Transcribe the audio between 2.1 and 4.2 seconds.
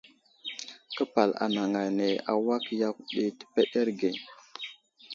awak yakw ɗi təpəɗerge.